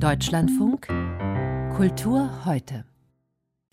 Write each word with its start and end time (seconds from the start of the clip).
Deutschlandfunk 0.00 0.88
Kultur 1.76 2.30
heute. 2.44 2.84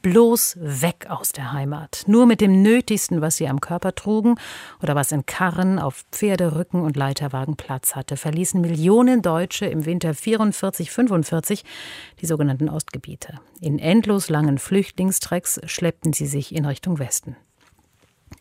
Bloß 0.01 0.57
weg 0.61 1.07
aus 1.09 1.31
der 1.31 1.53
Heimat. 1.53 2.03
Nur 2.07 2.25
mit 2.25 2.41
dem 2.41 2.61
Nötigsten, 2.61 3.21
was 3.21 3.37
sie 3.37 3.47
am 3.47 3.61
Körper 3.61 3.95
trugen 3.95 4.35
oder 4.81 4.95
was 4.95 5.11
in 5.11 5.25
Karren, 5.25 5.79
auf 5.79 6.03
Pferderücken 6.11 6.81
und 6.81 6.95
Leiterwagen 6.95 7.55
Platz 7.55 7.95
hatte, 7.95 8.17
verließen 8.17 8.59
Millionen 8.61 9.21
Deutsche 9.21 9.65
im 9.65 9.85
Winter 9.85 10.11
44-45 10.11 11.63
die 12.19 12.25
sogenannten 12.25 12.69
Ostgebiete. 12.69 13.39
In 13.59 13.79
endlos 13.79 14.29
langen 14.29 14.57
Flüchtlingstrecks 14.57 15.61
schleppten 15.65 16.13
sie 16.13 16.27
sich 16.27 16.55
in 16.55 16.65
Richtung 16.65 16.99
Westen. 16.99 17.35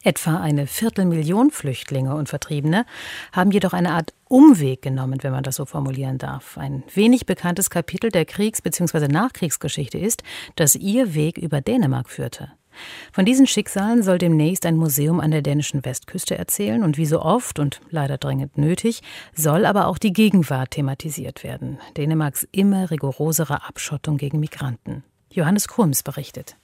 Etwa 0.02 0.40
eine 0.40 0.66
Viertelmillion 0.66 1.50
Flüchtlinge 1.50 2.14
und 2.14 2.30
Vertriebene 2.30 2.86
haben 3.32 3.50
jedoch 3.50 3.74
eine 3.74 3.92
Art 3.92 4.14
Umweg 4.28 4.80
genommen, 4.80 5.22
wenn 5.22 5.32
man 5.32 5.42
das 5.42 5.56
so 5.56 5.66
formulieren 5.66 6.16
darf. 6.16 6.56
Ein 6.56 6.82
wenig 6.94 7.26
bekanntes 7.26 7.68
Kapitel 7.68 8.10
der 8.10 8.24
Kriegs- 8.24 8.62
bzw. 8.62 9.08
Nachkriegsgeschichte 9.08 9.98
ist, 9.98 10.22
dass 10.56 10.74
ihr 10.74 11.14
Weg 11.14 11.36
über 11.36 11.60
Dänemark 11.60 12.08
führte. 12.08 12.50
Von 13.12 13.26
diesen 13.26 13.46
Schicksalen 13.46 14.02
soll 14.02 14.16
demnächst 14.16 14.64
ein 14.64 14.76
Museum 14.76 15.20
an 15.20 15.32
der 15.32 15.42
dänischen 15.42 15.84
Westküste 15.84 16.38
erzählen 16.38 16.82
und 16.82 16.96
wie 16.96 17.04
so 17.04 17.20
oft 17.20 17.58
und 17.58 17.80
leider 17.90 18.16
dringend 18.16 18.56
nötig, 18.56 19.02
soll 19.34 19.66
aber 19.66 19.86
auch 19.86 19.98
die 19.98 20.14
Gegenwart 20.14 20.70
thematisiert 20.70 21.44
werden. 21.44 21.78
Dänemarks 21.98 22.48
immer 22.52 22.90
rigorosere 22.90 23.68
Abschottung 23.68 24.16
gegen 24.16 24.40
Migranten. 24.40 25.04
Johannes 25.30 25.68
Krums 25.68 26.02
berichtet. 26.02 26.56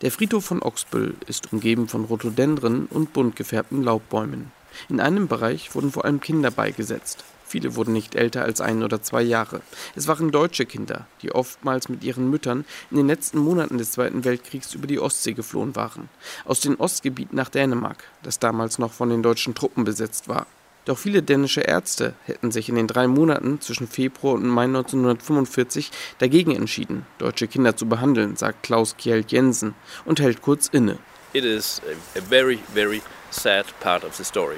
Der 0.00 0.12
Friedhof 0.12 0.44
von 0.44 0.62
Oxbüll 0.62 1.16
ist 1.26 1.52
umgeben 1.52 1.88
von 1.88 2.04
Rhododendren 2.04 2.86
und 2.86 3.12
bunt 3.12 3.34
gefärbten 3.34 3.82
Laubbäumen. 3.82 4.52
In 4.88 5.00
einem 5.00 5.26
Bereich 5.26 5.74
wurden 5.74 5.90
vor 5.90 6.04
allem 6.04 6.20
Kinder 6.20 6.52
beigesetzt. 6.52 7.24
Viele 7.44 7.74
wurden 7.74 7.94
nicht 7.94 8.14
älter 8.14 8.44
als 8.44 8.60
ein 8.60 8.84
oder 8.84 9.02
zwei 9.02 9.22
Jahre. 9.22 9.60
Es 9.96 10.06
waren 10.06 10.30
deutsche 10.30 10.66
Kinder, 10.66 11.08
die 11.20 11.32
oftmals 11.32 11.88
mit 11.88 12.04
ihren 12.04 12.30
Müttern 12.30 12.64
in 12.92 12.98
den 12.98 13.08
letzten 13.08 13.38
Monaten 13.38 13.76
des 13.78 13.90
Zweiten 13.90 14.24
Weltkriegs 14.24 14.72
über 14.72 14.86
die 14.86 15.00
Ostsee 15.00 15.32
geflohen 15.32 15.74
waren. 15.74 16.08
Aus 16.44 16.60
den 16.60 16.76
Ostgebieten 16.76 17.34
nach 17.34 17.48
Dänemark, 17.48 18.04
das 18.22 18.38
damals 18.38 18.78
noch 18.78 18.92
von 18.92 19.08
den 19.08 19.24
deutschen 19.24 19.56
Truppen 19.56 19.82
besetzt 19.82 20.28
war. 20.28 20.46
Doch 20.88 20.96
viele 20.96 21.22
dänische 21.22 21.60
Ärzte 21.60 22.14
hätten 22.24 22.50
sich 22.50 22.70
in 22.70 22.74
den 22.74 22.86
drei 22.86 23.08
Monaten 23.08 23.60
zwischen 23.60 23.86
Februar 23.86 24.36
und 24.36 24.46
Mai 24.46 24.64
1945 24.64 25.90
dagegen 26.16 26.56
entschieden, 26.56 27.04
deutsche 27.18 27.46
Kinder 27.46 27.76
zu 27.76 27.86
behandeln, 27.86 28.36
sagt 28.36 28.62
Klaus 28.62 28.96
Kjeld 28.96 29.30
Jensen 29.30 29.74
und 30.06 30.18
hält 30.18 30.40
kurz 30.40 30.66
inne. 30.68 30.96
It 31.34 31.44
is 31.44 31.82
a 32.16 32.22
very, 32.22 32.58
very 32.72 33.02
sad 33.30 33.66
part 33.80 34.02
of 34.02 34.14
the 34.14 34.24
story. 34.24 34.56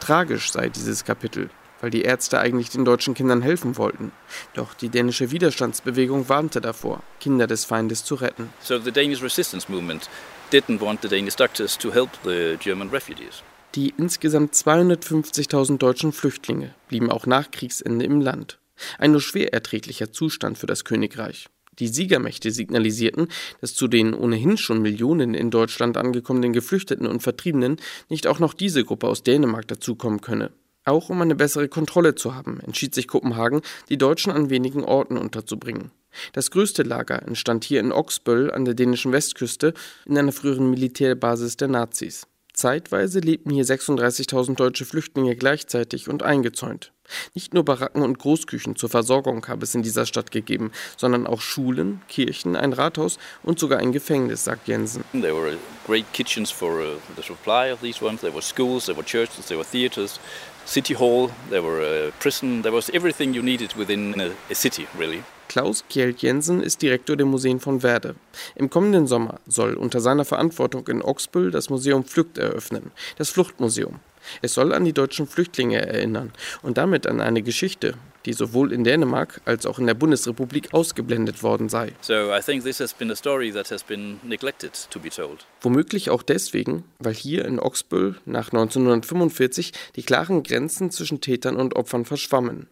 Tragisch 0.00 0.50
sei 0.50 0.68
dieses 0.68 1.04
Kapitel, 1.04 1.48
weil 1.80 1.90
die 1.90 2.02
Ärzte 2.02 2.40
eigentlich 2.40 2.70
den 2.70 2.84
deutschen 2.84 3.14
Kindern 3.14 3.42
helfen 3.42 3.76
wollten. 3.76 4.10
Doch 4.54 4.74
die 4.74 4.88
dänische 4.88 5.30
Widerstandsbewegung 5.30 6.28
warnte 6.28 6.60
davor, 6.60 7.04
Kinder 7.20 7.46
des 7.46 7.64
Feindes 7.64 8.02
zu 8.02 8.16
retten. 8.16 8.52
So 8.58 8.80
the 8.80 8.90
Danish 8.90 9.22
resistance 9.22 9.70
movement 9.70 10.10
didn't 10.50 10.80
want 10.80 11.02
the 11.02 11.08
Danish 11.08 11.36
doctors 11.36 11.78
to 11.78 11.92
help 11.92 12.10
the 12.24 12.56
German 12.58 12.90
refugees. 12.90 13.44
Die 13.78 13.94
insgesamt 13.96 14.54
250.000 14.54 15.78
deutschen 15.78 16.10
Flüchtlinge 16.10 16.74
blieben 16.88 17.12
auch 17.12 17.26
nach 17.26 17.52
Kriegsende 17.52 18.04
im 18.04 18.20
Land. 18.20 18.58
Ein 18.98 19.12
nur 19.12 19.20
schwer 19.20 19.54
erträglicher 19.54 20.10
Zustand 20.10 20.58
für 20.58 20.66
das 20.66 20.84
Königreich. 20.84 21.46
Die 21.78 21.86
Siegermächte 21.86 22.50
signalisierten, 22.50 23.28
dass 23.60 23.76
zu 23.76 23.86
den 23.86 24.14
ohnehin 24.14 24.56
schon 24.56 24.82
Millionen 24.82 25.32
in 25.32 25.52
Deutschland 25.52 25.96
angekommenen 25.96 26.52
Geflüchteten 26.52 27.06
und 27.06 27.22
Vertriebenen 27.22 27.76
nicht 28.08 28.26
auch 28.26 28.40
noch 28.40 28.52
diese 28.52 28.82
Gruppe 28.82 29.06
aus 29.06 29.22
Dänemark 29.22 29.68
dazukommen 29.68 30.22
könne. 30.22 30.50
Auch 30.84 31.08
um 31.08 31.22
eine 31.22 31.36
bessere 31.36 31.68
Kontrolle 31.68 32.16
zu 32.16 32.34
haben, 32.34 32.58
entschied 32.58 32.96
sich 32.96 33.06
Kopenhagen, 33.06 33.60
die 33.90 33.96
Deutschen 33.96 34.32
an 34.32 34.50
wenigen 34.50 34.82
Orten 34.82 35.16
unterzubringen. 35.16 35.92
Das 36.32 36.50
größte 36.50 36.82
Lager 36.82 37.22
entstand 37.22 37.62
hier 37.62 37.78
in 37.78 37.92
Oxböll 37.92 38.50
an 38.50 38.64
der 38.64 38.74
dänischen 38.74 39.12
Westküste 39.12 39.72
in 40.04 40.18
einer 40.18 40.32
früheren 40.32 40.68
Militärbasis 40.68 41.56
der 41.56 41.68
Nazis. 41.68 42.26
Zeitweise 42.58 43.20
lebten 43.20 43.50
hier 43.50 43.64
36.000 43.64 44.56
deutsche 44.56 44.84
Flüchtlinge 44.84 45.36
gleichzeitig 45.36 46.08
und 46.08 46.24
eingezäunt. 46.24 46.92
Nicht 47.32 47.54
nur 47.54 47.64
Baracken 47.64 48.02
und 48.02 48.18
Großküchen 48.18 48.74
zur 48.74 48.88
Versorgung 48.88 49.46
habe 49.46 49.62
es 49.62 49.76
in 49.76 49.84
dieser 49.84 50.06
Stadt 50.06 50.32
gegeben, 50.32 50.72
sondern 50.96 51.28
auch 51.28 51.40
Schulen, 51.40 52.02
Kirchen, 52.08 52.56
ein 52.56 52.72
Rathaus 52.72 53.18
und 53.44 53.60
sogar 53.60 53.78
ein 53.78 53.92
Gefängnis, 53.92 54.42
sagt 54.42 54.66
Jensen. 54.66 55.04
There 55.12 55.36
were 55.36 55.56
great 55.86 56.12
kitchens 56.12 56.50
for 56.50 56.80
uh, 56.80 56.84
the 57.16 57.22
supply 57.22 57.72
of 57.72 57.80
these 57.80 58.04
ones. 58.04 58.22
There 58.22 58.34
were 58.34 58.42
schools, 58.42 58.86
there 58.86 58.96
were 58.96 59.06
churches, 59.06 59.46
there 59.46 59.56
were 59.56 59.64
theaters, 59.64 60.18
city 60.64 60.94
hall, 60.94 61.30
there 61.50 61.62
were 61.62 61.80
a 61.80 62.10
prison. 62.18 62.62
There 62.62 62.74
was 62.74 62.90
everything 62.90 63.34
you 63.34 63.42
needed 63.42 63.74
within 63.76 64.20
a 64.50 64.54
city, 64.54 64.88
really. 64.98 65.22
Klaus 65.48 65.84
Kjeld 65.88 66.20
Jensen 66.20 66.62
ist 66.62 66.82
Direktor 66.82 67.16
der 67.16 67.26
Museen 67.26 67.58
von 67.58 67.82
Werde. 67.82 68.14
Im 68.54 68.68
kommenden 68.68 69.06
Sommer 69.06 69.40
soll 69.46 69.74
unter 69.74 70.00
seiner 70.00 70.26
Verantwortung 70.26 70.86
in 70.88 71.02
Oxbüll 71.02 71.50
das 71.50 71.70
Museum 71.70 72.04
Flucht 72.04 72.36
eröffnen, 72.36 72.92
das 73.16 73.30
Fluchtmuseum. 73.30 73.98
Es 74.42 74.54
soll 74.54 74.74
an 74.74 74.84
die 74.84 74.92
deutschen 74.92 75.26
Flüchtlinge 75.26 75.80
erinnern 75.80 76.32
und 76.62 76.76
damit 76.76 77.06
an 77.06 77.20
eine 77.20 77.42
Geschichte, 77.42 77.94
die 78.26 78.34
sowohl 78.34 78.72
in 78.72 78.84
Dänemark 78.84 79.40
als 79.46 79.64
auch 79.64 79.78
in 79.78 79.86
der 79.86 79.94
Bundesrepublik 79.94 80.74
ausgeblendet 80.74 81.42
worden 81.42 81.70
sei. 81.70 81.92
So 82.02 82.30
I 82.30 82.40
think 82.44 82.62
this 82.62 82.78
has 82.80 82.92
been 82.92 83.10
a 83.10 83.16
story 83.16 83.50
that 83.50 83.70
has 83.70 83.82
been 83.82 84.20
neglected 84.22 84.72
to 84.90 85.00
be 85.00 85.08
told. 85.08 85.46
Womöglich 85.62 86.10
auch 86.10 86.22
deswegen, 86.22 86.84
weil 86.98 87.14
hier 87.14 87.46
in 87.46 87.58
Oxbüll 87.58 88.16
nach 88.26 88.52
1945 88.52 89.72
die 89.96 90.02
klaren 90.02 90.42
Grenzen 90.42 90.90
zwischen 90.90 91.22
Tätern 91.22 91.56
und 91.56 91.74
Opfern 91.76 92.04
verschwammen. 92.04 92.68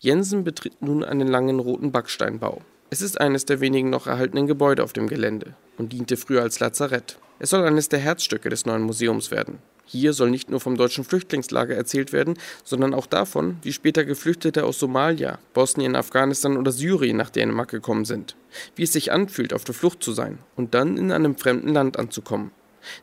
Jensen 0.00 0.44
betritt 0.44 0.82
nun 0.82 1.04
einen 1.04 1.28
langen 1.28 1.58
roten 1.58 1.92
Backsteinbau. 1.92 2.62
Es 2.90 3.02
ist 3.02 3.20
eines 3.20 3.44
der 3.44 3.60
wenigen 3.60 3.90
noch 3.90 4.06
erhaltenen 4.06 4.46
Gebäude 4.46 4.84
auf 4.84 4.92
dem 4.92 5.08
Gelände 5.08 5.54
und 5.76 5.92
diente 5.92 6.16
früher 6.16 6.42
als 6.42 6.60
Lazarett. 6.60 7.18
Es 7.38 7.50
soll 7.50 7.64
eines 7.64 7.88
der 7.88 7.98
Herzstücke 7.98 8.48
des 8.48 8.64
neuen 8.64 8.82
Museums 8.82 9.30
werden. 9.30 9.58
Hier 9.88 10.12
soll 10.12 10.30
nicht 10.30 10.50
nur 10.50 10.60
vom 10.60 10.76
deutschen 10.76 11.04
Flüchtlingslager 11.04 11.76
erzählt 11.76 12.12
werden, 12.12 12.34
sondern 12.64 12.92
auch 12.92 13.06
davon, 13.06 13.58
wie 13.62 13.72
später 13.72 14.04
Geflüchtete 14.04 14.64
aus 14.64 14.80
Somalia, 14.80 15.38
Bosnien, 15.54 15.94
Afghanistan 15.94 16.56
oder 16.56 16.72
Syrien 16.72 17.16
nach 17.16 17.30
Dänemark 17.30 17.68
gekommen 17.68 18.04
sind, 18.04 18.34
wie 18.74 18.82
es 18.82 18.92
sich 18.92 19.12
anfühlt, 19.12 19.52
auf 19.52 19.64
der 19.64 19.74
Flucht 19.74 20.02
zu 20.02 20.12
sein 20.12 20.38
und 20.56 20.74
dann 20.74 20.96
in 20.96 21.12
einem 21.12 21.36
fremden 21.36 21.72
Land 21.72 21.98
anzukommen. 21.98 22.50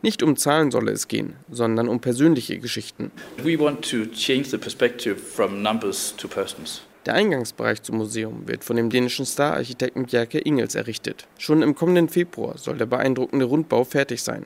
Nicht 0.01 0.23
um 0.23 0.35
Zahlen 0.35 0.71
solle 0.71 0.91
es 0.91 1.07
gehen, 1.07 1.35
sondern 1.49 1.87
um 1.87 1.99
persönliche 1.99 2.59
Geschichten. 2.59 3.11
We 3.43 3.59
want 3.59 3.89
to 3.89 4.05
change 4.07 4.49
the 4.49 4.57
perspective 4.57 5.17
from 5.17 5.61
numbers 5.61 6.15
to 6.17 6.27
persons. 6.27 6.81
Der 7.05 7.15
Eingangsbereich 7.15 7.81
zum 7.81 7.97
Museum 7.97 8.47
wird 8.47 8.63
von 8.63 8.77
dem 8.77 8.89
dänischen 8.89 9.25
Star-Architekten 9.25 10.05
Bjerke 10.05 10.39
Ingels 10.39 10.75
errichtet. 10.75 11.27
Schon 11.37 11.61
im 11.61 11.75
kommenden 11.75 12.07
Februar 12.07 12.57
soll 12.57 12.77
der 12.77 12.85
beeindruckende 12.85 13.45
Rundbau 13.45 13.83
fertig 13.83 14.23
sein. 14.23 14.45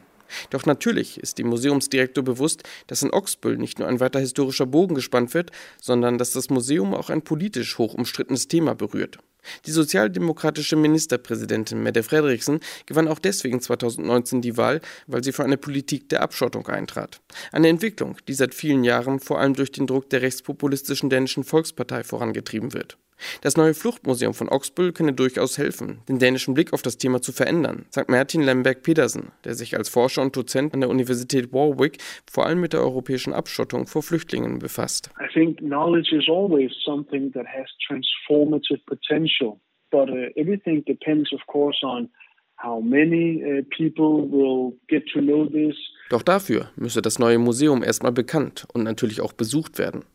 Doch 0.49 0.65
natürlich 0.65 1.19
ist 1.19 1.37
dem 1.37 1.47
Museumsdirektor 1.47 2.23
bewusst, 2.23 2.63
dass 2.87 3.03
in 3.03 3.13
Oxbüll 3.13 3.57
nicht 3.57 3.79
nur 3.79 3.87
ein 3.87 3.99
weiter 3.99 4.19
historischer 4.19 4.65
Bogen 4.65 4.95
gespannt 4.95 5.33
wird, 5.33 5.51
sondern 5.79 6.17
dass 6.17 6.31
das 6.31 6.49
Museum 6.49 6.93
auch 6.93 7.09
ein 7.09 7.21
politisch 7.21 7.77
hoch 7.77 7.93
umstrittenes 7.93 8.47
Thema 8.47 8.73
berührt. 8.73 9.19
Die 9.66 9.72
sozialdemokratische 9.72 10.75
Ministerpräsidentin 10.75 11.81
Mette 11.81 12.03
Frederiksen 12.03 12.59
gewann 12.85 13.08
auch 13.08 13.19
deswegen 13.19 13.62
2019 13.62 14.41
die 14.41 14.58
Wahl, 14.58 14.81
weil 15.08 15.24
sie 15.24 15.31
für 15.31 15.44
eine 15.44 15.58
Politik 15.58 16.09
der 16.09 16.22
Abschottung 16.22 16.68
eintrat. 16.68 17.22
Eine 17.52 17.69
Entwicklung, 17.69 18.18
die 18.28 18.34
seit 18.34 18.53
vielen 18.53 18.84
Jahren 18.84 19.19
vor 19.19 19.40
allem 19.40 19.53
durch 19.53 19.72
den 19.72 19.88
Druck 19.88 20.09
der 20.09 20.22
rechtspopulistischen 20.22 21.09
dänischen 21.09 21.44
Volkspartei 21.44 22.03
vorangetrieben 22.03 22.74
wird. 22.74 22.97
Das 23.41 23.57
neue 23.57 23.73
Fluchtmuseum 23.73 24.33
von 24.33 24.50
Oxbüll 24.50 24.91
könne 24.91 25.13
durchaus 25.13 25.57
helfen, 25.57 26.00
den 26.07 26.19
dänischen 26.19 26.53
Blick 26.53 26.73
auf 26.73 26.81
das 26.81 26.97
Thema 26.97 27.22
zu 27.22 27.31
verändern, 27.31 27.85
sagt 27.89 28.09
Martin 28.09 28.41
Lemberg 28.41 28.83
Pedersen, 28.83 29.31
der 29.44 29.55
sich 29.55 29.78
als 29.78 29.89
Forscher 29.89 30.22
und 30.22 30.35
Dozent 30.35 30.73
an 30.73 30.81
der 30.81 30.89
Universität 30.89 31.53
Warwick 31.53 31.97
vor 32.29 32.45
allem 32.45 32.61
mit 32.61 32.73
der 32.73 32.81
europäischen 32.81 33.33
Abschottung 33.33 33.88
vor 33.88 34.03
Flüchtlingen 34.03 34.59
befasst. 34.59 35.09
I 35.19 35.31
think 35.33 35.57
knowledge 35.59 36.16
is 36.16 36.28
always 36.29 36.72
something 36.83 37.31
that 37.33 37.45
has 37.45 37.67
transformative 37.88 38.79
potential, 38.85 39.59
but 39.91 40.09
uh, 40.09 40.29
everything 40.35 40.84
depends 40.85 41.31
of 41.34 41.41
course 41.47 41.84
on 41.84 42.09
how 42.58 42.81
many 42.81 43.43
uh, 43.43 43.64
people 43.69 44.28
will 44.29 44.78
get 44.87 45.08
to 45.14 45.19
know 45.19 45.46
this. 45.46 45.75
Doch 46.09 46.23
dafür 46.23 46.69
müsse 46.75 47.02
das 47.02 47.19
neue 47.19 47.37
Museum 47.37 47.84
erstmal 47.84 48.11
bekannt 48.11 48.66
und 48.73 48.84
natürlich 48.84 49.22
auch 49.22 49.34
besucht 49.34 49.78
werden. 49.78 50.05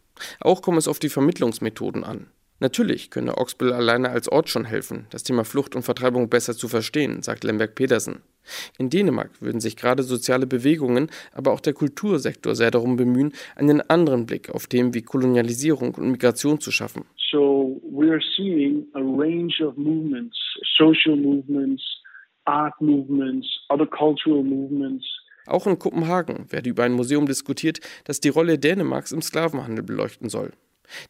Auch 0.41 0.63
komme 0.63 0.79
es 0.79 0.89
auf 0.89 0.99
die 0.99 1.09
Vermittlungsmethoden 1.09 2.05
an. 2.05 2.27
Natürlich 2.63 3.11
könne 3.11 3.39
Oxbüll 3.39 3.73
alleine 3.73 4.11
als 4.11 4.29
Ort 4.29 4.49
schon 4.49 4.65
helfen, 4.65 5.07
das 5.11 5.25
Thema 5.25 5.45
Flucht 5.45 5.75
und 5.75 5.83
Vertreibung 5.83 6.29
besser 6.29 6.55
zu 6.55 6.69
verstehen, 6.69 7.21
sagt 7.21 7.43
Lemberg 7.43 7.75
Pedersen. 7.75 8.23
In 8.79 8.89
Dänemark 8.89 9.43
würden 9.43 9.61
sich 9.61 9.75
gerade 9.75 10.05
soziale 10.05 10.47
Bewegungen, 10.47 11.11
aber 11.33 11.51
auch 11.51 11.59
der 11.59 11.73
Kultursektor 11.73 12.55
sehr 12.55 12.71
darum 12.71 12.95
bemühen, 12.95 13.33
einen 13.57 13.81
anderen 13.91 14.27
Blick 14.27 14.49
auf 14.49 14.69
Themen 14.69 14.95
wie 14.95 15.03
Kolonialisierung 15.03 15.97
und 15.97 16.13
Migration 16.13 16.61
zu 16.61 16.71
schaffen. 16.71 17.05
So 17.33 17.83
we 17.91 18.09
are 18.09 18.23
seeing 18.37 18.87
a 18.95 19.01
range 19.01 19.61
of 19.61 19.77
movements, 19.77 20.39
social 20.79 21.17
movements, 21.17 21.83
art 22.45 22.81
movements, 22.81 23.49
other 23.71 23.87
cultural 23.87 24.45
movements. 24.45 25.05
Auch 25.47 25.67
in 25.67 25.81
Kopenhagen 25.81 26.47
werde 26.53 26.71
über 26.71 26.85
ein 26.85 26.93
Museum 26.93 27.27
diskutiert, 27.27 27.81
das 28.05 28.21
die 28.21 28.29
Rolle 28.29 28.61
Dänemarks 28.61 29.11
im 29.11 29.21
Sklavenhandel 29.21 29.83
beleuchten 29.83 30.29
soll. 30.29 30.53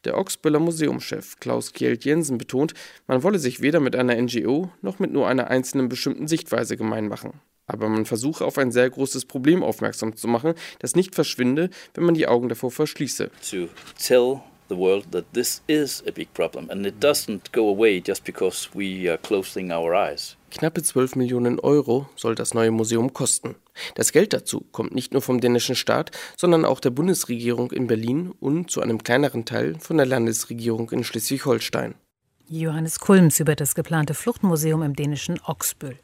Der 0.05 0.17
Oxböller 0.19 0.61
Museumschef 0.61 1.37
Klaus 1.41 1.73
Kjeld 1.73 2.05
Jensen 2.05 2.39
betont, 2.39 2.75
man 3.07 3.23
wolle 3.23 3.39
sich 3.39 3.61
weder 3.61 3.81
mit 3.81 3.97
einer 3.97 4.21
NGO 4.21 4.71
noch 4.81 4.99
mit 4.99 5.13
nur 5.13 5.29
einer 5.29 5.49
einzelnen 5.49 5.89
bestimmten 5.89 6.29
Sichtweise 6.29 6.77
gemein 6.77 7.09
machen. 7.09 7.41
Aber 7.67 7.89
man 7.89 8.05
versuche 8.05 8.45
auf 8.45 8.59
ein 8.59 8.73
sehr 8.73 8.91
großes 8.91 9.25
Problem 9.25 9.63
aufmerksam 9.63 10.17
zu 10.17 10.29
machen, 10.29 10.55
das 10.81 10.97
nicht 10.97 11.15
verschwinde, 11.15 11.71
wenn 11.95 12.05
man 12.05 12.15
die 12.15 12.27
Augen 12.27 12.49
davor 12.49 12.71
verschließe. 12.71 13.31
To 13.51 13.69
tell 13.99 14.41
the 14.73 14.79
world 14.79 15.05
that 15.13 15.33
this 15.33 15.63
is 15.67 16.03
a 16.07 16.13
big 16.13 16.33
problem 16.33 16.71
and 16.71 16.87
it 16.87 16.95
doesn't 17.01 17.53
go 17.53 17.69
away 17.69 18.01
just 18.01 18.25
because 18.25 18.69
we 18.75 19.09
are 19.09 19.19
closing 19.19 19.71
our 19.71 19.95
eyes. 19.95 20.37
Knappe 20.51 20.83
12 20.83 21.17
Millionen 21.17 21.59
Euro 21.61 22.09
soll 22.17 22.35
das 22.35 22.55
neue 22.55 22.71
Museum 22.71 23.13
kosten. 23.13 23.55
Das 23.95 24.13
Geld 24.13 24.33
dazu 24.33 24.61
kommt 24.73 24.95
nicht 24.95 25.13
nur 25.13 25.23
vom 25.23 25.41
dänischen 25.41 25.77
Staat, 25.77 26.11
sondern 26.37 26.65
auch 26.65 26.81
der 26.81 26.91
Bundesregierung 26.91 27.71
in 27.73 27.87
Berlin 27.87 28.33
und 28.41 28.71
zu 28.71 28.81
einem 28.81 29.03
kleineren 29.03 29.45
Teil 29.45 29.77
von 29.79 29.97
der 29.97 30.07
Landesregierung 30.07 30.91
in 30.91 31.05
Schleswig-Holstein. 31.05 31.95
Johannes 32.49 32.99
Kulms 32.99 33.41
über 33.41 33.55
das 33.55 33.75
geplante 33.75 34.13
Fluchtmuseum 34.13 34.83
im 34.83 34.95
dänischen 34.95 35.41
Oxböll. 35.47 35.97